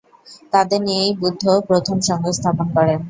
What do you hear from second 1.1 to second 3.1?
বুদ্ধ প্রথম সংঘ স্থাপন করেন।